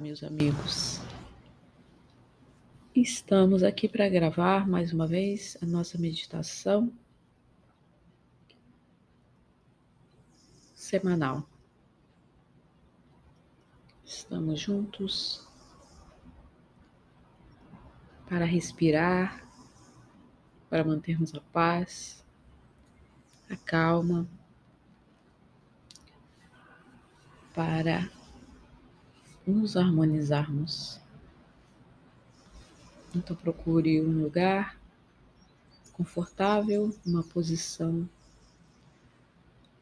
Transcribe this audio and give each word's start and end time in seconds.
Meus 0.00 0.24
amigos. 0.24 1.00
Estamos 2.94 3.62
aqui 3.62 3.86
para 3.86 4.08
gravar 4.08 4.66
mais 4.66 4.90
uma 4.92 5.06
vez 5.06 5.58
a 5.60 5.66
nossa 5.66 5.98
meditação 5.98 6.90
semanal. 10.74 11.46
Estamos 14.02 14.60
juntos 14.60 15.46
para 18.28 18.46
respirar, 18.46 19.46
para 20.70 20.84
mantermos 20.84 21.34
a 21.34 21.40
paz, 21.40 22.24
a 23.50 23.56
calma, 23.56 24.26
para 27.54 28.10
nos 29.46 29.76
harmonizarmos. 29.76 31.00
Então 33.14 33.36
procure 33.36 34.00
um 34.00 34.22
lugar 34.22 34.78
confortável, 35.92 36.94
uma 37.04 37.22
posição 37.22 38.08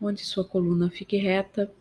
onde 0.01 0.25
sua 0.25 0.45
coluna 0.45 0.91
fique 0.91 1.17
reta 1.17 1.73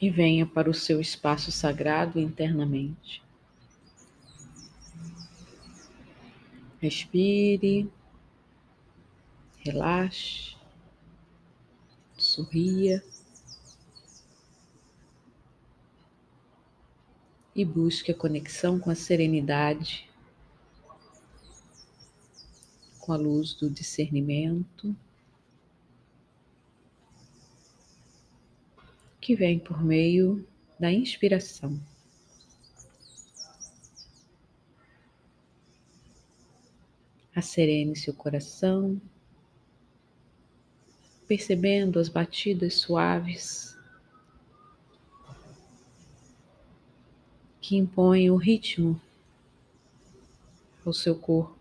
e 0.00 0.10
venha 0.10 0.44
para 0.44 0.68
o 0.68 0.74
seu 0.74 1.00
espaço 1.00 1.50
sagrado 1.52 2.18
internamente. 2.18 3.22
Respire, 6.80 7.88
relaxe, 9.58 10.56
sorria. 12.18 13.02
E 17.54 17.64
busque 17.64 18.10
a 18.10 18.14
conexão 18.14 18.78
com 18.78 18.90
a 18.90 18.94
serenidade, 18.94 20.08
com 22.98 23.12
a 23.12 23.16
luz 23.16 23.52
do 23.54 23.68
discernimento, 23.68 24.96
que 29.20 29.36
vem 29.36 29.58
por 29.58 29.82
meio 29.84 30.46
da 30.78 30.90
inspiração. 30.90 31.80
Acerene 37.34 37.96
seu 37.96 38.14
coração, 38.14 39.00
percebendo 41.26 41.98
as 41.98 42.08
batidas 42.08 42.74
suaves 42.74 43.76
que 47.62 47.76
impõe 47.76 48.28
o 48.28 48.36
ritmo 48.36 49.00
ao 50.84 50.92
seu 50.92 51.14
corpo, 51.14 51.56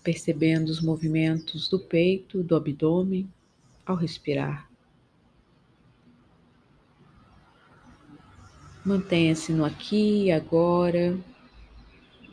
percebendo 0.00 0.68
os 0.68 0.80
movimentos 0.80 1.68
do 1.68 1.78
peito, 1.78 2.42
do 2.44 2.54
abdômen 2.54 3.28
ao 3.84 3.96
respirar. 3.96 4.70
Mantenha-se 8.84 9.52
no 9.52 9.64
aqui 9.64 10.26
e 10.26 10.30
agora, 10.30 11.18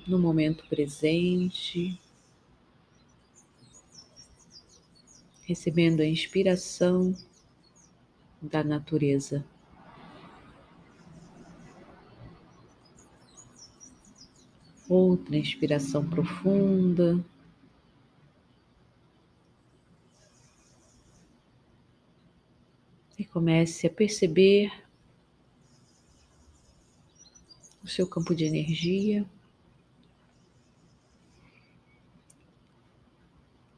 no 0.05 0.19
momento 0.19 0.63
presente, 0.67 1.99
recebendo 5.43 6.01
a 6.01 6.05
inspiração 6.05 7.15
da 8.41 8.63
natureza. 8.63 9.43
Outra 14.93 15.37
inspiração 15.37 16.05
profunda. 16.05 17.23
E 23.17 23.23
comece 23.23 23.87
a 23.87 23.89
perceber 23.89 24.69
o 27.81 27.87
seu 27.87 28.05
campo 28.05 28.35
de 28.35 28.43
energia 28.43 29.25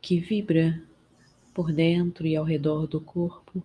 que 0.01 0.17
vibra 0.17 0.81
por 1.53 1.71
dentro 1.71 2.25
e 2.25 2.35
ao 2.35 2.43
redor 2.43 2.87
do 2.87 2.99
corpo. 2.99 3.63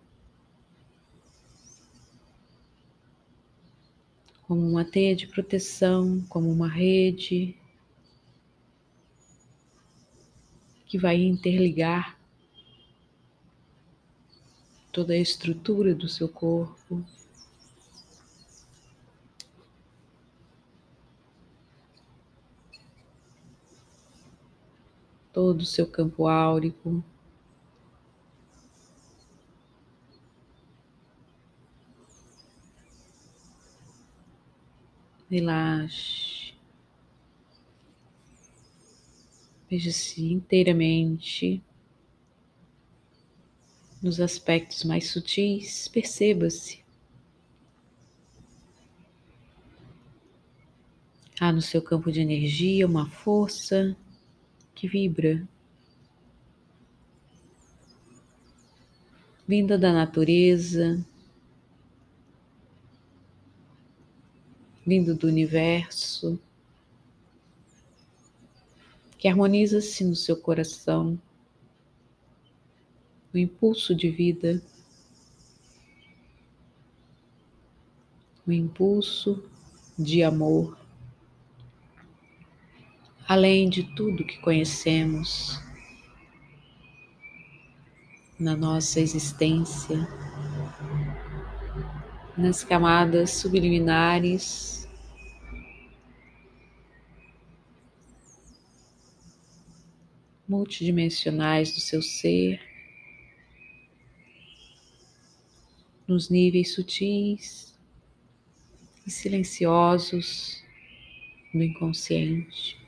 Como 4.48 4.66
uma 4.66 4.82
teia 4.82 5.14
de 5.14 5.26
proteção, 5.26 6.25
como 6.26 6.50
uma 6.50 6.66
rede 6.66 7.54
que 10.86 10.97
vai 10.97 11.16
interligar 11.16 12.19
toda 14.91 15.12
a 15.12 15.19
estrutura 15.19 15.94
do 15.94 16.08
seu 16.08 16.31
corpo. 16.31 17.04
Todo 25.31 25.60
o 25.60 25.66
seu 25.66 25.87
campo 25.87 26.26
áurico. 26.26 27.04
Relaxe. 35.31 36.55
Veja-se 39.71 40.33
inteiramente 40.33 41.62
nos 44.03 44.21
aspectos 44.21 44.84
mais 44.84 45.11
sutis, 45.11 45.88
perceba-se. 45.88 46.83
Há 51.41 51.53
no 51.53 51.61
seu 51.61 51.83
campo 51.83 52.11
de 52.11 52.21
energia 52.21 52.87
uma 52.87 53.09
força 53.09 53.97
que 54.75 54.88
vibra, 54.88 55.47
vinda 59.47 59.78
da 59.78 59.93
natureza, 59.93 61.05
vindo 64.88 65.15
do 65.15 65.26
universo, 65.26 66.41
que 69.19 69.28
harmoniza-se 69.28 70.03
no 70.03 70.16
seu 70.16 70.34
coração, 70.34 71.21
o 73.34 73.37
impulso 73.37 73.94
de 73.94 74.09
vida, 74.09 74.62
o 78.47 78.50
impulso 78.50 79.44
de 79.99 80.22
amor, 80.22 80.78
além 83.28 83.69
de 83.69 83.94
tudo 83.94 84.25
que 84.25 84.38
conhecemos 84.38 85.60
na 88.41 88.56
nossa 88.56 89.00
existência, 89.00 90.09
nas 92.38 92.62
camadas 92.62 93.31
subliminares 93.32 94.88
multidimensionais 100.49 101.75
do 101.75 101.81
seu 101.81 102.00
ser, 102.00 102.61
nos 106.06 106.31
níveis 106.31 106.75
sutis 106.75 107.76
e 109.05 109.11
silenciosos 109.11 110.62
do 111.52 111.62
inconsciente. 111.62 112.79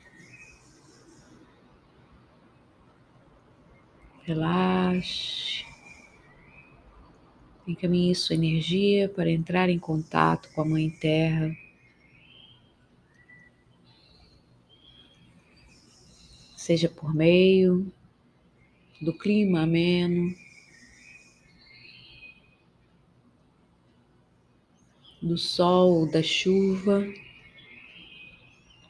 Relaxe. 4.23 5.50
Encaminhe 7.71 8.13
sua 8.13 8.35
energia 8.35 9.07
para 9.07 9.31
entrar 9.31 9.69
em 9.69 9.79
contato 9.79 10.49
com 10.53 10.59
a 10.59 10.65
Mãe 10.65 10.89
Terra. 10.89 11.55
Seja 16.57 16.89
por 16.89 17.15
meio 17.15 17.89
do 19.01 19.13
clima 19.13 19.61
ameno, 19.61 20.35
do 25.21 25.37
sol, 25.37 26.11
da 26.11 26.21
chuva, 26.21 27.07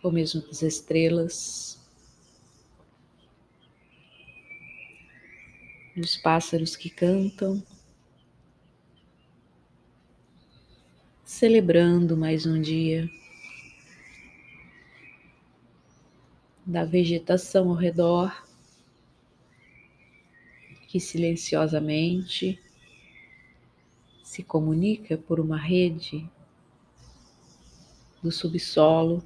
ou 0.01 0.11
mesmo 0.11 0.41
das 0.41 0.63
estrelas, 0.63 1.79
e 5.95 6.01
os 6.01 6.17
pássaros 6.17 6.75
que 6.75 6.89
cantam, 6.89 7.63
celebrando 11.31 12.17
mais 12.17 12.45
um 12.45 12.61
dia 12.61 13.09
da 16.65 16.83
vegetação 16.83 17.69
ao 17.69 17.75
redor, 17.75 18.45
que 20.89 20.99
silenciosamente 20.99 22.61
se 24.21 24.43
comunica 24.43 25.17
por 25.17 25.39
uma 25.39 25.57
rede 25.57 26.29
do 28.21 28.29
subsolo. 28.29 29.23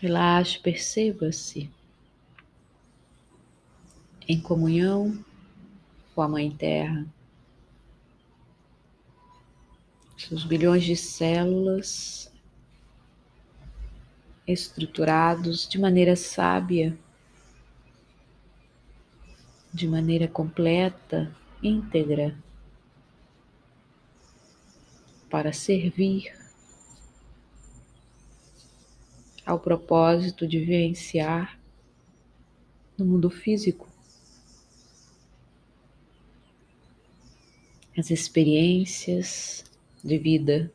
Relaxe, 0.00 0.60
perceba-se 0.60 1.68
em 4.28 4.40
comunhão 4.40 5.18
com 6.14 6.22
a 6.22 6.28
Mãe 6.28 6.48
Terra. 6.48 7.15
Seus 10.16 10.44
bilhões 10.44 10.82
de 10.82 10.96
células 10.96 12.32
estruturados 14.46 15.68
de 15.68 15.78
maneira 15.78 16.16
sábia, 16.16 16.98
de 19.72 19.86
maneira 19.86 20.26
completa, 20.26 21.30
íntegra, 21.62 22.34
para 25.28 25.52
servir 25.52 26.32
ao 29.44 29.60
propósito 29.60 30.46
de 30.46 30.58
vivenciar 30.58 31.58
no 32.96 33.04
mundo 33.04 33.28
físico. 33.28 33.86
As 37.98 38.10
experiências 38.10 39.64
de 40.06 40.18
vida. 40.18 40.72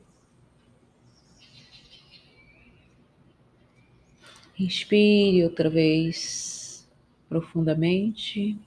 Inspire 4.59 5.43
outra 5.43 5.69
vez 5.69 6.87
profundamente. 7.29 8.57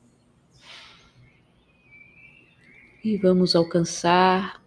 E 3.05 3.19
vamos 3.19 3.55
alcançar 3.55 4.65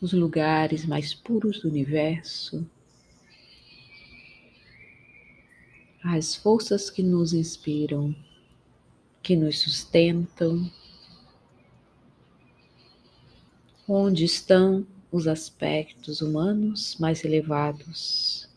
os 0.00 0.12
lugares 0.12 0.86
mais 0.86 1.12
puros 1.12 1.60
do 1.60 1.68
universo, 1.68 2.66
as 6.02 6.34
forças 6.34 6.88
que 6.88 7.02
nos 7.02 7.34
inspiram, 7.34 8.14
que 9.22 9.36
nos 9.36 9.58
sustentam, 9.58 10.70
onde 13.88 14.24
estão 14.24 14.86
os 15.10 15.26
aspectos 15.26 16.20
humanos 16.20 16.96
mais 16.98 17.24
elevados, 17.24 18.48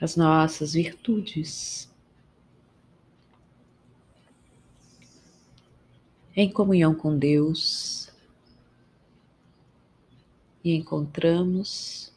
as 0.00 0.16
nossas 0.16 0.74
virtudes. 0.74 1.90
em 6.36 6.50
comunhão 6.50 6.94
com 6.94 7.18
Deus 7.18 8.10
e 10.64 10.74
encontramos 10.74 12.12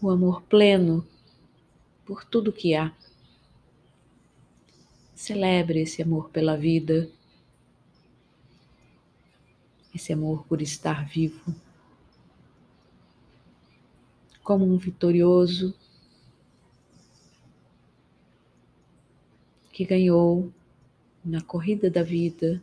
o 0.00 0.10
amor 0.10 0.42
pleno 0.42 1.06
por 2.04 2.24
tudo 2.24 2.52
que 2.52 2.74
há. 2.74 2.92
Celebre 5.14 5.80
esse 5.82 6.02
amor 6.02 6.28
pela 6.30 6.56
vida, 6.56 7.08
esse 9.94 10.12
amor 10.12 10.44
por 10.46 10.60
estar 10.60 11.06
vivo, 11.06 11.54
como 14.42 14.64
um 14.64 14.76
vitorioso 14.76 15.72
que 19.72 19.84
ganhou 19.84 20.52
na 21.24 21.40
corrida 21.40 21.88
da 21.88 22.02
vida, 22.02 22.60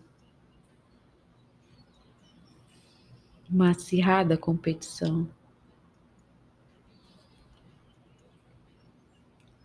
uma 3.49 3.71
acirrada 3.71 4.37
competição. 4.37 5.27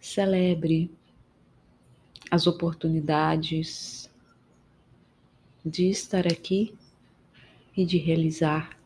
Celebre 0.00 0.90
as 2.36 2.46
oportunidades 2.46 4.10
de 5.64 5.88
estar 5.88 6.26
aqui 6.26 6.74
e 7.74 7.84
de 7.84 7.96
realizar. 7.96 8.78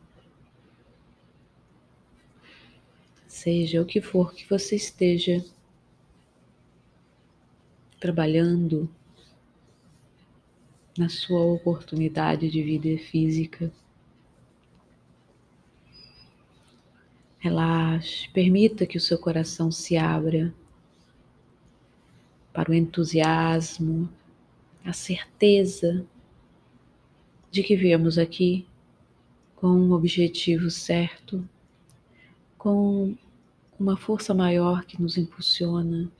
Seja 3.26 3.82
o 3.82 3.84
que 3.84 4.00
for 4.00 4.32
que 4.32 4.48
você 4.48 4.76
esteja 4.76 5.44
trabalhando, 7.98 8.88
na 10.96 11.08
sua 11.08 11.40
oportunidade 11.40 12.48
de 12.48 12.62
vida 12.62 13.02
física. 13.02 13.72
Relaxe, 17.38 18.28
permita 18.28 18.86
que 18.86 18.96
o 18.96 19.00
seu 19.00 19.18
coração 19.18 19.72
se 19.72 19.96
abra 19.96 20.54
para 22.52 22.70
o 22.70 22.74
entusiasmo, 22.74 24.08
a 24.84 24.92
certeza 24.92 26.04
de 27.50 27.62
que 27.62 27.76
viemos 27.76 28.18
aqui 28.18 28.66
com 29.56 29.68
um 29.68 29.92
objetivo 29.92 30.70
certo, 30.70 31.46
com 32.56 33.14
uma 33.78 33.96
força 33.96 34.32
maior 34.32 34.84
que 34.84 35.00
nos 35.00 35.16
impulsiona, 35.16 36.10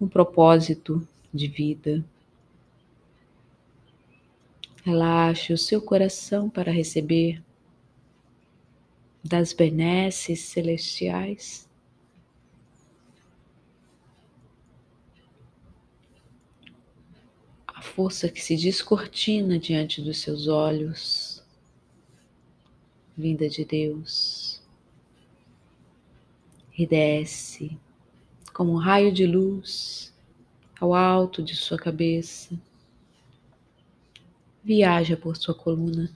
um 0.00 0.08
propósito 0.08 1.06
de 1.32 1.48
vida. 1.48 2.04
Relaxe 4.84 5.52
o 5.52 5.58
seu 5.58 5.82
coração 5.82 6.48
para 6.48 6.72
receber 6.72 7.42
das 9.22 9.52
benesses 9.52 10.40
celestiais. 10.40 11.67
A 17.78 17.80
força 17.80 18.28
que 18.28 18.42
se 18.42 18.56
descortina 18.56 19.56
diante 19.56 20.02
dos 20.02 20.18
seus 20.18 20.48
olhos, 20.48 21.44
vinda 23.16 23.48
de 23.48 23.64
Deus, 23.64 24.60
e 26.76 26.84
desce 26.84 27.78
como 28.52 28.72
um 28.72 28.78
raio 28.78 29.12
de 29.12 29.24
luz 29.24 30.12
ao 30.80 30.92
alto 30.92 31.40
de 31.40 31.54
sua 31.54 31.78
cabeça. 31.78 32.60
Viaja 34.64 35.16
por 35.16 35.36
sua 35.36 35.54
coluna, 35.54 36.10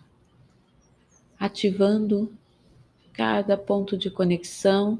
ativando 1.38 2.36
cada 3.12 3.56
ponto 3.56 3.96
de 3.96 4.10
conexão 4.10 4.98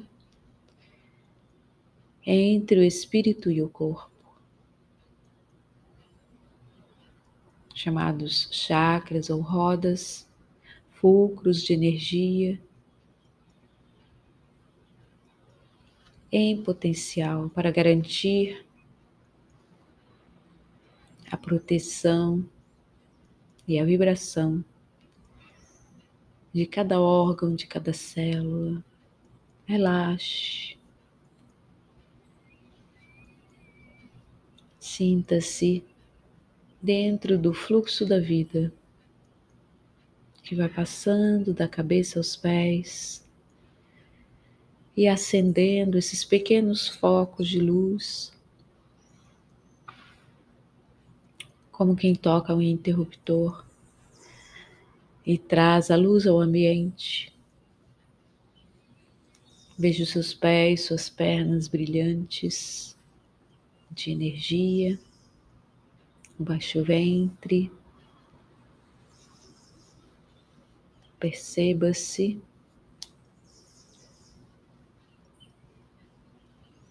entre 2.24 2.78
o 2.78 2.84
espírito 2.84 3.50
e 3.50 3.60
o 3.60 3.68
corpo, 3.68 4.11
chamados 7.74 8.48
chakras 8.50 9.30
ou 9.30 9.40
rodas, 9.40 10.28
fulcros 10.90 11.62
de 11.62 11.72
energia 11.72 12.60
em 16.30 16.62
potencial 16.62 17.50
para 17.50 17.70
garantir 17.70 18.64
a 21.30 21.36
proteção 21.36 22.44
e 23.68 23.78
a 23.78 23.84
vibração 23.84 24.64
de 26.52 26.66
cada 26.66 27.00
órgão, 27.00 27.54
de 27.54 27.66
cada 27.66 27.92
célula. 27.92 28.84
Relaxe. 29.66 30.78
Sinta-se 34.78 35.84
dentro 36.82 37.38
do 37.38 37.54
fluxo 37.54 38.04
da 38.04 38.18
vida 38.18 38.72
que 40.42 40.56
vai 40.56 40.68
passando 40.68 41.54
da 41.54 41.68
cabeça 41.68 42.18
aos 42.18 42.34
pés 42.34 43.24
e 44.96 45.06
acendendo 45.06 45.96
esses 45.96 46.24
pequenos 46.24 46.88
focos 46.88 47.48
de 47.48 47.60
luz 47.60 48.32
como 51.70 51.94
quem 51.94 52.14
toca 52.14 52.54
um 52.54 52.60
interruptor 52.60 53.64
e 55.24 55.38
traz 55.38 55.90
a 55.90 55.96
luz 55.96 56.26
ao 56.26 56.40
ambiente, 56.40 57.32
Veja 59.82 60.04
os 60.04 60.10
seus 60.10 60.34
pés, 60.34 60.84
suas 60.84 61.08
pernas 61.08 61.66
brilhantes 61.66 62.96
de 63.90 64.12
energia, 64.12 64.96
baixo 66.42 66.82
ventre. 66.82 67.70
Perceba-se 71.18 72.42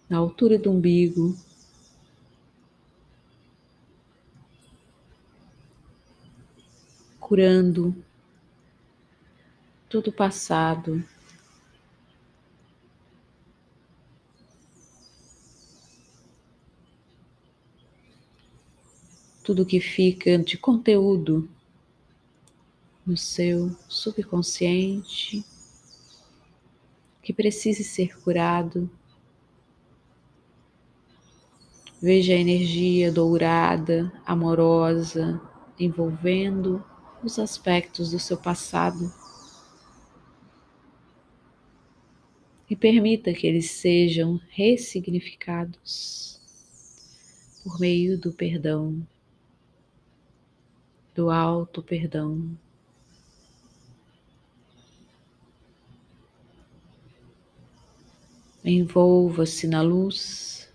na 0.08 0.18
altura 0.18 0.58
do 0.58 0.70
umbigo. 0.70 1.36
Curando 7.20 7.94
todo 9.88 10.08
o 10.08 10.12
passado 10.12 11.02
tudo 19.42 19.66
que 19.66 19.80
fica 19.80 20.38
de 20.38 20.56
conteúdo 20.56 21.48
no 23.04 23.16
seu 23.16 23.76
subconsciente 23.88 25.44
que 27.20 27.32
precise 27.32 27.82
ser 27.82 28.16
curado. 28.20 28.88
Veja 32.00 32.34
a 32.34 32.36
energia 32.36 33.10
dourada, 33.12 34.12
amorosa, 34.24 35.40
envolvendo 35.78 36.84
os 37.22 37.38
aspectos 37.38 38.10
do 38.10 38.18
seu 38.18 38.36
passado. 38.36 39.12
E 42.68 42.74
permita 42.74 43.32
que 43.32 43.46
eles 43.46 43.70
sejam 43.70 44.40
ressignificados 44.48 46.40
por 47.62 47.78
meio 47.78 48.18
do 48.18 48.32
perdão 48.32 49.06
do 51.14 51.30
alto 51.30 51.82
perdão. 51.82 52.56
Envolva-se 58.64 59.66
na 59.66 59.82
luz. 59.82 60.72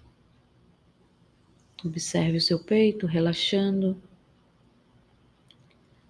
Observe 1.85 2.37
o 2.37 2.41
seu 2.41 2.59
peito 2.59 3.05
relaxando, 3.05 4.01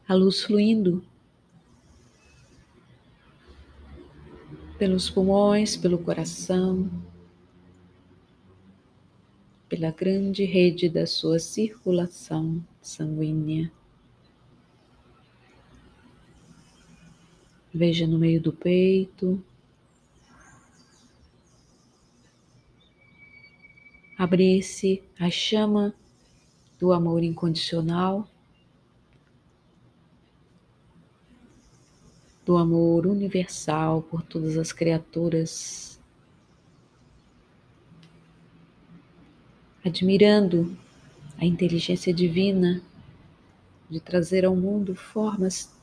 a 0.07 0.13
luz 0.13 0.41
fluindo 0.41 1.05
pelos 4.79 5.09
pulmões, 5.09 5.75
pelo 5.75 5.97
coração, 5.97 6.89
pela 9.67 9.91
grande 9.91 10.45
rede 10.45 10.87
da 10.87 11.05
sua 11.05 11.37
circulação 11.37 12.63
sanguínea. 12.81 13.71
Veja 17.77 18.07
no 18.07 18.17
meio 18.17 18.41
do 18.41 18.51
peito. 18.51 19.39
Abrir-se 24.17 25.03
a 25.19 25.29
chama 25.29 25.93
do 26.79 26.91
amor 26.91 27.21
incondicional, 27.21 28.27
do 32.43 32.57
amor 32.57 33.05
universal 33.05 34.01
por 34.01 34.23
todas 34.23 34.57
as 34.57 34.71
criaturas, 34.71 35.99
admirando 39.85 40.75
a 41.37 41.45
inteligência 41.45 42.11
divina 42.11 42.81
de 43.87 43.99
trazer 43.99 44.45
ao 44.45 44.55
mundo 44.55 44.95
formas 44.95 45.76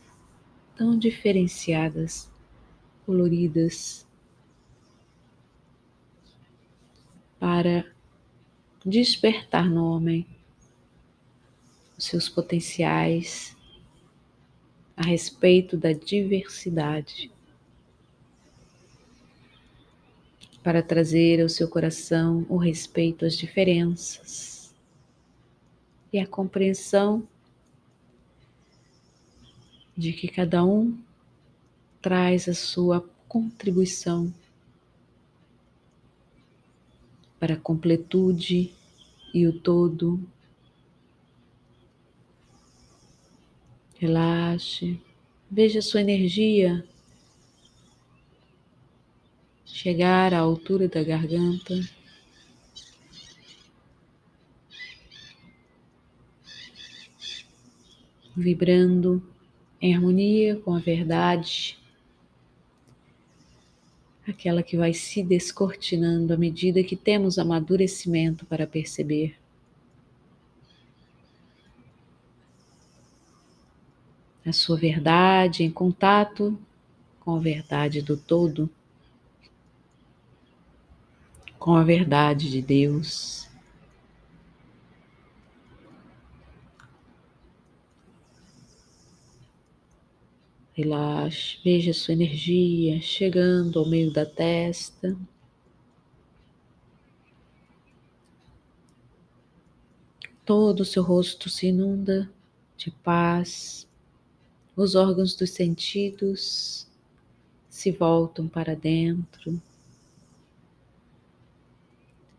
tão 0.77 0.99
diferenciadas, 0.99 2.31
coloridas, 3.07 4.07
para 7.39 7.87
despertar 8.85 9.69
no 9.69 9.85
homem 9.85 10.27
os 11.97 12.07
seus 12.07 12.29
potenciais 12.29 13.57
a 14.97 15.03
respeito 15.05 15.77
da 15.77 15.93
diversidade, 15.93 17.31
para 20.63 20.83
trazer 20.83 21.43
ao 21.43 21.49
seu 21.49 21.69
coração 21.69 22.47
o 22.49 22.57
respeito 22.57 23.25
às 23.25 23.37
diferenças 23.37 24.75
e 26.13 26.19
a 26.19 26.27
compreensão 26.27 27.29
de 29.97 30.13
que 30.13 30.29
cada 30.29 30.65
um 30.65 30.99
traz 32.03 32.49
a 32.49 32.55
sua 32.55 33.01
contribuição 33.29 34.33
para 37.39 37.55
a 37.55 37.61
completude 37.61 38.73
e 39.33 39.47
o 39.47 39.59
todo. 39.59 40.21
Relaxe, 43.99 45.01
veja 45.51 45.81
sua 45.81 46.01
energia 46.01 46.87
chegar 49.85 50.33
à 50.33 50.39
altura 50.39 50.89
da 50.89 51.03
garganta. 51.03 51.75
Vibrando 58.37 59.34
em 59.85 59.95
harmonia 59.95 60.57
com 60.65 60.75
a 60.75 60.79
verdade, 60.79 61.79
aquela 64.27 64.63
que 64.63 64.79
vai 64.79 64.95
se 64.95 65.23
descortinando 65.23 66.33
à 66.33 66.39
medida 66.39 66.83
que 66.83 66.97
temos 66.97 67.39
amadurecimento 67.39 68.47
para 68.47 68.67
perceber. 68.67 69.37
A 74.47 74.55
sua 74.55 74.79
verdade 74.79 75.65
em 75.65 75.71
contato 75.71 76.59
com 77.21 77.37
a 77.37 77.39
verdade 77.39 78.01
do 78.01 78.17
todo, 78.17 78.71
com 81.59 81.75
a 81.75 81.85
verdade 81.85 82.51
de 82.51 82.63
Deus. 82.63 83.44
Relaxe, 90.77 91.61
veja 91.63 91.95
sua 91.95 92.15
energia 92.15 93.01
chegando 93.01 93.79
ao 93.79 93.89
meio 93.89 94.13
da 94.13 94.27
testa. 94.27 95.17
Todo 100.45 100.81
o 100.81 100.85
seu 100.85 101.05
rosto 101.05 101.49
se 101.49 101.69
inunda 101.69 102.29
de 102.77 102.91
paz. 102.91 103.87
Os 104.75 104.97
órgãos 104.97 105.37
dos 105.37 105.51
sentidos 105.51 106.89
se 107.71 107.93
voltam 107.93 108.49
para 108.49 108.75
dentro. 108.75 109.63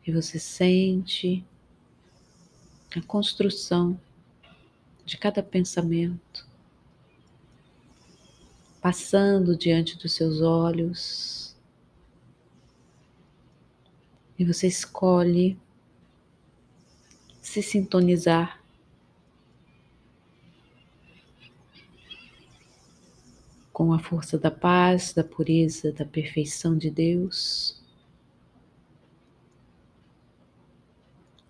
E 0.05 0.11
você 0.11 0.37
sente 0.37 1.41
a 2.93 3.01
construção 3.01 3.97
de 5.05 5.17
cada 5.17 5.41
pensamento 5.41 6.44
passando 8.85 9.57
diante 9.57 9.97
dos 9.97 10.11
seus 10.13 10.41
olhos. 10.41 11.55
E 14.37 14.45
você 14.45 14.67
escolhe 14.67 15.57
se 17.41 17.63
sintonizar 17.63 18.63
com 23.73 23.91
a 23.91 23.97
força 23.97 24.37
da 24.37 24.51
paz, 24.51 25.13
da 25.13 25.23
pureza, 25.23 25.91
da 25.91 26.05
perfeição 26.05 26.77
de 26.77 26.91
Deus. 26.91 27.81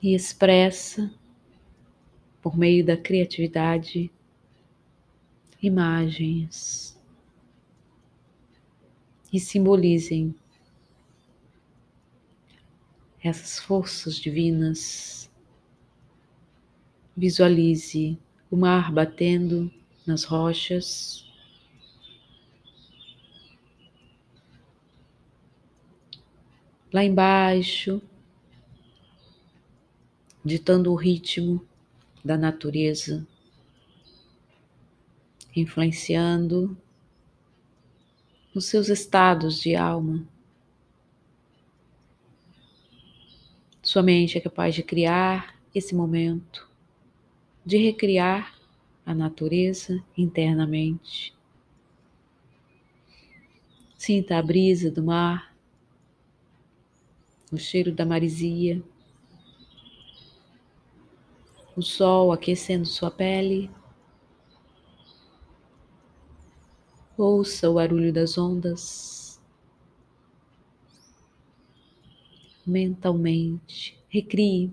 E 0.02 0.16
expressa, 0.16 1.12
por 2.42 2.58
meio 2.58 2.86
da 2.86 2.96
criatividade, 2.96 4.10
imagens 5.62 6.95
e 9.32 9.40
simbolizem 9.40 10.36
essas 13.24 13.60
forças 13.60 14.16
divinas. 14.18 15.32
Visualize 17.18 18.18
o 18.52 18.58
mar 18.58 18.92
batendo 18.92 19.72
nas 20.06 20.24
rochas. 20.24 21.26
lá 26.96 27.04
embaixo, 27.04 28.02
ditando 30.46 30.94
o 30.94 30.96
ritmo 30.96 31.62
da 32.24 32.38
natureza, 32.38 33.28
influenciando 35.54 36.78
os 38.56 38.66
seus 38.66 38.88
estados 38.88 39.60
de 39.60 39.76
alma. 39.76 40.26
Sua 43.84 44.02
mente 44.02 44.38
é 44.38 44.42
capaz 44.42 44.74
de 44.74 44.82
criar 44.82 45.60
esse 45.76 45.94
momento, 45.94 46.68
de 47.66 47.78
recriar 47.78 48.56
a 49.06 49.14
natureza 49.14 50.02
internamente. 50.18 51.36
Sinta 53.98 54.38
a 54.38 54.42
brisa 54.42 54.90
do 54.90 55.04
mar, 55.04 55.54
o 57.52 57.58
cheiro 57.58 57.92
da 57.92 58.06
marisia, 58.06 58.82
o 61.76 61.82
sol 61.82 62.32
aquecendo 62.32 62.86
sua 62.86 63.12
pele. 63.12 63.70
Ouça 67.18 67.70
o 67.70 67.76
barulho 67.76 68.12
das 68.12 68.38
ondas. 68.38 69.40
Mentalmente, 72.68 73.98
recrie 74.10 74.70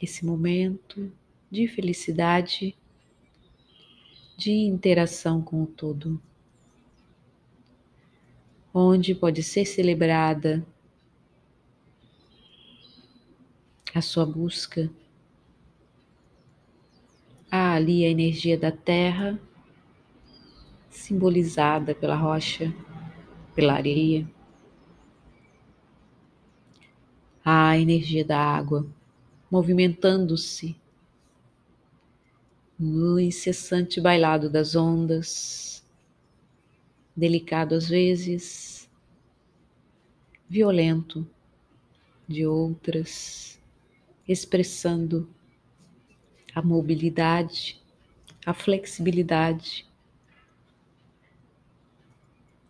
esse 0.00 0.26
momento 0.26 1.12
de 1.48 1.68
felicidade, 1.68 2.76
de 4.36 4.50
interação 4.50 5.40
com 5.40 5.62
o 5.62 5.66
todo, 5.66 6.20
onde 8.74 9.14
pode 9.14 9.44
ser 9.44 9.64
celebrada 9.64 10.66
a 13.94 14.00
sua 14.00 14.26
busca. 14.26 14.90
Há 17.48 17.74
ali 17.74 18.04
a 18.04 18.08
energia 18.08 18.58
da 18.58 18.72
terra, 18.72 19.38
simbolizada 20.92 21.94
pela 21.94 22.14
rocha, 22.14 22.72
pela 23.54 23.72
areia. 23.72 24.28
A 27.44 27.76
energia 27.78 28.24
da 28.24 28.38
água, 28.38 28.86
movimentando-se 29.50 30.76
no 32.78 33.18
incessante 33.18 34.00
bailado 34.00 34.50
das 34.50 34.76
ondas, 34.76 35.84
delicado 37.16 37.74
às 37.74 37.88
vezes, 37.88 38.88
violento 40.48 41.26
de 42.28 42.46
outras, 42.46 43.58
expressando 44.28 45.28
a 46.54 46.60
mobilidade, 46.60 47.80
a 48.44 48.52
flexibilidade 48.52 49.86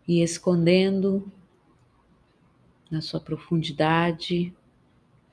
e 0.07 0.21
escondendo 0.23 1.31
na 2.91 3.01
sua 3.01 3.21
profundidade 3.21 4.55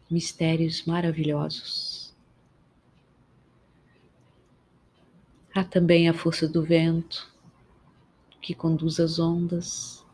mistérios 0.09 0.85
maravilhosos. 0.85 2.15
Há 5.53 5.63
também 5.63 6.07
a 6.07 6.13
força 6.13 6.47
do 6.47 6.63
vento 6.63 7.31
que 8.41 8.53
conduz 8.55 8.99
as 8.99 9.19
ondas, 9.19 10.05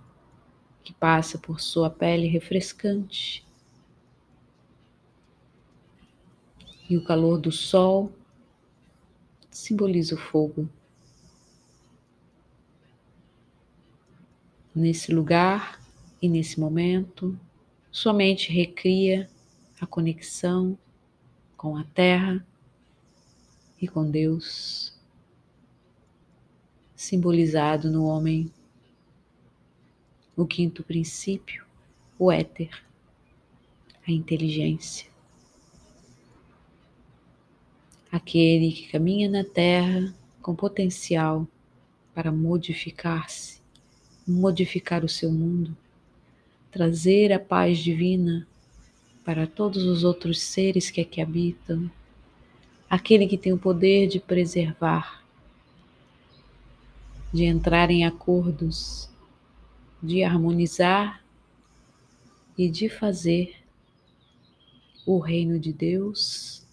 que 0.83 0.93
passa 0.93 1.37
por 1.37 1.59
sua 1.59 1.89
pele 1.89 2.27
refrescante, 2.27 3.45
e 6.89 6.97
o 6.97 7.03
calor 7.03 7.39
do 7.39 7.51
sol 7.51 8.11
simboliza 9.49 10.15
o 10.15 10.17
fogo. 10.17 10.69
Nesse 14.75 15.13
lugar 15.13 15.81
e 16.21 16.27
nesse 16.27 16.59
momento, 16.59 17.39
sua 17.89 18.11
mente 18.11 18.51
recria 18.51 19.29
a 19.79 19.85
conexão 19.85 20.77
com 21.55 21.77
a 21.77 21.85
Terra 21.85 22.45
e 23.81 23.87
com 23.87 24.11
Deus, 24.11 24.93
simbolizado 26.93 27.89
no 27.89 28.03
homem, 28.03 28.51
o 30.35 30.45
quinto 30.45 30.83
princípio, 30.83 31.65
o 32.19 32.29
éter, 32.29 32.83
a 34.05 34.11
inteligência. 34.11 35.09
Aquele 38.11 38.73
que 38.73 38.89
caminha 38.89 39.29
na 39.29 39.45
Terra 39.45 40.13
com 40.41 40.53
potencial 40.53 41.47
para 42.13 42.29
modificar-se, 42.29 43.63
modificar 44.27 45.03
o 45.03 45.09
seu 45.09 45.31
mundo, 45.31 45.75
trazer 46.71 47.31
a 47.31 47.39
paz 47.39 47.77
divina 47.79 48.47
para 49.23 49.47
todos 49.47 49.83
os 49.83 50.03
outros 50.03 50.41
seres 50.41 50.89
que 50.89 51.01
aqui 51.01 51.21
habitam, 51.21 51.89
aquele 52.89 53.27
que 53.27 53.37
tem 53.37 53.53
o 53.53 53.57
poder 53.57 54.07
de 54.07 54.19
preservar, 54.19 55.23
de 57.33 57.43
entrar 57.43 57.91
em 57.91 58.05
acordos, 58.05 59.09
de 60.01 60.23
harmonizar 60.23 61.23
e 62.57 62.69
de 62.69 62.87
fazer 62.87 63.55
o 65.05 65.19
reino 65.19 65.59
de 65.59 65.73
Deus 65.73 66.65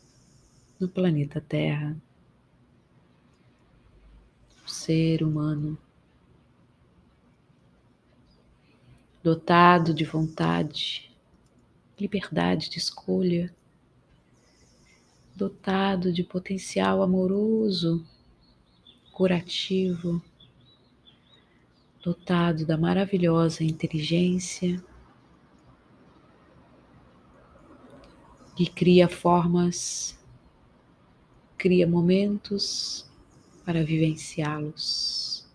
no 0.79 0.89
planeta 0.89 1.41
Terra. 1.41 1.97
O 4.65 4.71
ser 4.71 5.23
humano 5.23 5.77
dotado 9.23 9.95
de 9.95 10.05
vontade, 10.05 11.11
liberdade 11.99 12.69
de 12.69 12.79
escolha, 12.79 13.55
dotado 15.37 16.13
de 16.13 16.25
potencial 16.25 17.03
amoroso, 17.03 18.05
curativo, 19.13 20.21
dotado 22.03 22.67
da 22.67 22.77
maravilhosa 22.77 23.63
inteligência 23.63 24.83
que 28.57 28.67
cria 28.67 29.09
formas, 29.09 30.19
cria 31.57 31.87
momentos 31.87 33.09
para 33.65 33.85
vivenciá-los. 33.85 35.47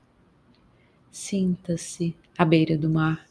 Sinta-se 1.11 2.15
à 2.37 2.45
beira 2.45 2.77
do 2.77 2.89
mar. 2.89 3.27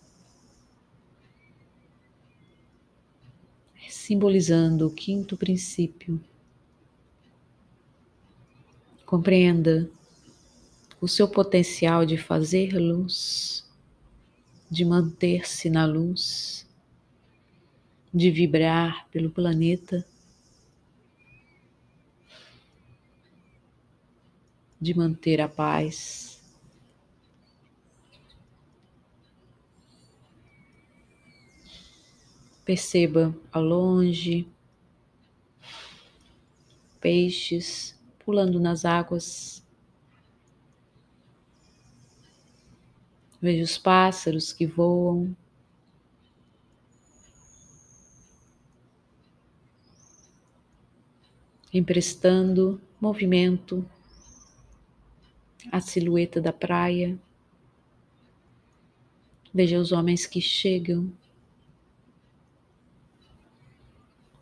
Simbolizando 4.07 4.87
o 4.87 4.91
quinto 4.91 5.37
princípio. 5.37 6.21
Compreenda 9.05 9.91
o 11.01 11.09
seu 11.09 11.29
potencial 11.29 12.07
de 12.07 12.17
fazer 12.17 12.79
luz, 12.79 13.69
de 14.71 14.85
manter-se 14.85 15.69
na 15.69 15.85
luz, 15.85 16.65
de 18.15 18.31
vibrar 18.31 19.09
pelo 19.11 19.29
planeta, 19.29 20.07
de 24.81 24.97
manter 24.97 25.41
a 25.41 25.49
paz. 25.49 26.36
Perceba 32.67 33.33
ao 33.53 33.63
longe 33.63 34.45
peixes 37.01 37.97
pulando 38.25 38.59
nas 38.59 38.85
águas. 38.85 39.65
Veja 43.41 43.63
os 43.63 43.79
pássaros 43.79 44.53
que 44.53 44.67
voam. 44.67 45.33
Emprestando 51.73 52.81
movimento 53.01 53.89
à 55.71 55.81
silhueta 55.81 56.41
da 56.41 56.53
praia. 56.53 57.17
Veja 59.55 59.79
os 59.79 59.93
homens 59.93 60.27
que 60.27 60.41
chegam 60.41 61.13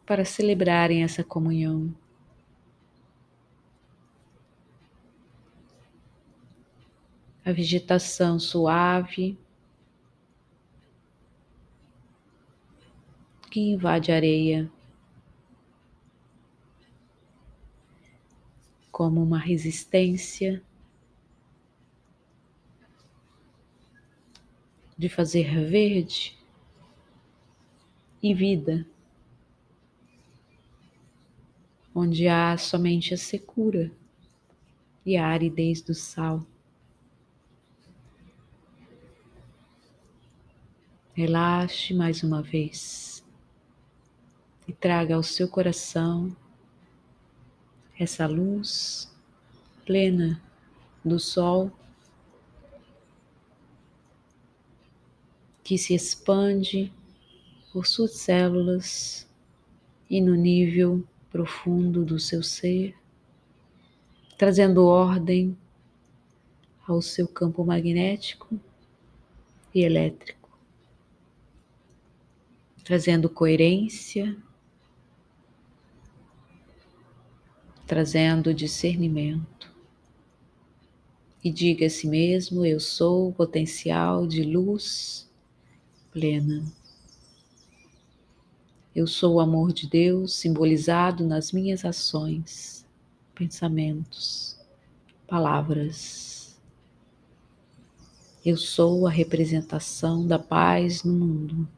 para 0.07 0.25
celebrarem 0.25 1.03
essa 1.03 1.25
comunhão. 1.25 1.95
A 7.45 7.53
vegetação 7.53 8.39
suave, 8.39 9.39
que 13.51 13.61
invade 13.61 14.11
a 14.11 14.17
areia 14.17 14.71
como 18.91 19.23
uma 19.23 19.39
resistência 19.39 20.63
de 24.97 25.09
fazer 25.09 25.69
verde 25.69 26.39
e 28.23 28.33
vida, 28.33 28.87
onde 31.95 32.27
há 32.27 32.57
somente 32.59 33.15
a 33.15 33.17
secura 33.17 33.93
e 35.07 35.17
a 35.17 35.27
aridez 35.27 35.81
do 35.81 35.95
sal. 35.95 36.45
Relaxe 41.13 41.95
mais 41.95 42.25
uma 42.25 42.43
vez 42.43 43.25
e 44.67 44.73
traga 44.73 45.15
ao 45.15 45.23
seu 45.23 45.49
coração 45.49 46.37
essa 47.97 48.27
luz 48.27 49.09
plena 49.87 50.43
do 51.05 51.21
sol 51.21 51.71
que 55.63 55.79
se 55.79 55.95
expande 55.95 56.93
por 57.73 57.87
suas 57.87 58.15
células 58.17 59.29
e 60.11 60.21
no 60.21 60.35
nível 60.35 61.07
profundo 61.35 62.05
do 62.05 62.17
seu 62.21 62.45
ser, 62.45 62.95
trazendo 64.39 64.85
ordem 64.85 65.59
ao 66.87 67.03
seu 67.03 67.27
campo 67.27 67.65
magnético 67.65 68.57
e 69.75 69.81
elétrico, 69.81 70.49
trazendo 72.85 73.29
coerência 73.29 74.41
trazendo 77.85 78.55
discernimento. 78.55 79.75
E 81.43 81.51
diga 81.51 81.87
a 81.87 81.91
si 81.91 82.07
mesmo: 82.07 82.65
Eu 82.65 82.79
sou 82.79 83.31
o 83.31 83.33
potencial 83.33 84.25
de 84.25 84.45
luz 84.45 85.29
plena. 86.13 86.65
Eu 88.95 89.07
sou 89.07 89.35
o 89.35 89.41
amor 89.41 89.73
de 89.73 89.89
Deus 89.89 90.35
simbolizado 90.35 91.27
nas 91.27 91.53
minhas 91.53 91.85
ações, 91.85 92.87
pensamentos, 93.35 94.57
palavras. 95.27 96.59
Eu 98.45 98.57
sou 98.57 99.07
a 99.07 99.11
representação 99.11 100.27
da 100.27 100.39
paz 100.39 101.03
no 101.03 101.13
mundo. 101.13 101.69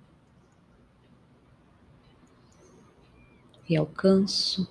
E 3.69 3.77
alcanço 3.77 4.69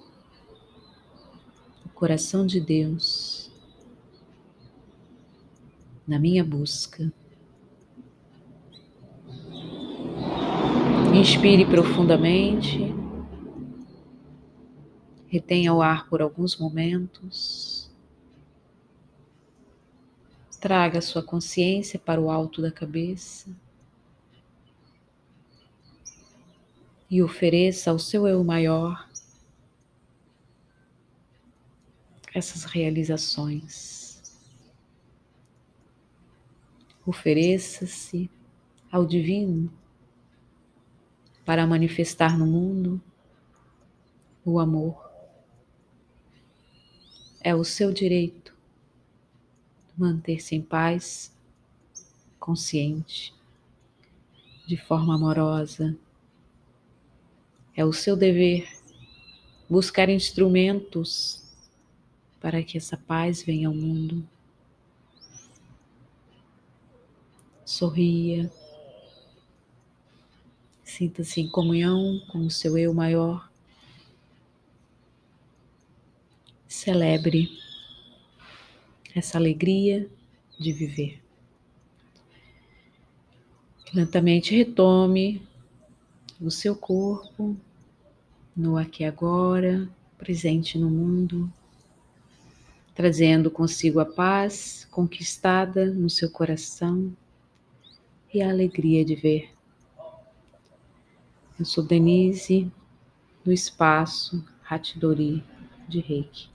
coração 1.96 2.46
de 2.46 2.60
Deus 2.60 3.50
na 6.06 6.20
minha 6.20 6.44
busca. 6.44 7.12
Inspire 11.16 11.66
profundamente, 11.66 12.94
retenha 15.30 15.74
o 15.74 15.82
ar 15.82 16.10
por 16.10 16.22
alguns 16.22 16.58
momentos, 16.58 17.90
traga 20.60 21.00
sua 21.00 21.24
consciência 21.24 21.98
para 21.98 22.20
o 22.20 22.30
alto 22.30 22.62
da 22.62 22.70
cabeça. 22.70 23.50
E 27.10 27.24
ofereça 27.24 27.92
ao 27.92 27.98
seu 27.98 28.28
eu 28.28 28.44
maior 28.44 29.10
essas 32.34 32.66
realizações. 32.66 34.22
Ofereça-se 37.06 38.30
ao 38.92 39.06
Divino 39.06 39.72
para 41.46 41.68
manifestar 41.68 42.38
no 42.38 42.48
mundo 42.48 43.00
o 44.44 44.60
amor. 44.60 45.06
É 47.40 47.54
o 47.54 47.64
seu 47.64 47.94
direito 47.94 48.56
manter-se 49.98 50.56
em 50.56 50.62
paz, 50.62 51.34
consciente, 52.40 53.34
de 54.68 54.76
forma 54.76 55.16
amorosa. 55.16 55.98
É 57.76 57.86
o 57.86 57.94
seu 57.94 58.16
dever 58.16 58.68
buscar 59.70 60.10
instrumentos 60.10 61.44
para 62.42 62.62
que 62.64 62.78
essa 62.78 62.98
paz 62.98 63.44
venha 63.44 63.68
ao 63.68 63.74
mundo. 63.74 64.28
Sorria, 67.64 68.52
sinta-se 70.96 71.42
em 71.42 71.50
comunhão 71.50 72.22
com 72.30 72.40
o 72.40 72.50
seu 72.50 72.78
eu 72.78 72.94
maior. 72.94 73.52
Celebre 76.66 77.50
essa 79.14 79.38
alegria 79.38 80.10
de 80.58 80.72
viver. 80.72 81.22
Lentamente 83.94 84.56
retome 84.56 85.42
o 86.40 86.50
seu 86.50 86.74
corpo 86.74 87.58
no 88.56 88.78
aqui 88.78 89.04
e 89.04 89.06
agora, 89.06 89.90
presente 90.18 90.78
no 90.78 90.90
mundo 90.90 91.52
trazendo 92.94 93.52
consigo 93.52 94.00
a 94.00 94.06
paz 94.06 94.88
conquistada 94.90 95.88
no 95.88 96.10
seu 96.10 96.32
coração 96.32 97.14
e 98.34 98.42
a 98.42 98.50
alegria 98.50 99.04
de 99.04 99.16
ver. 99.16 99.55
Eu 101.58 101.64
sou 101.64 101.82
Denise, 101.82 102.70
do 103.46 103.50
espaço 103.50 104.44
Hatidori 104.70 105.42
de 105.88 106.02
Reiki. 106.02 106.50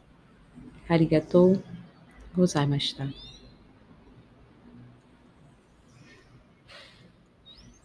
Arigatou 0.87 1.63
gozaimashita. 2.35 3.11